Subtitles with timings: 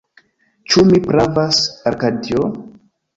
[0.71, 1.59] Ĉu mi pravas,
[1.91, 2.49] Arkadio?